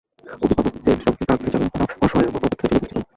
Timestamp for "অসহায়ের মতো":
2.01-2.45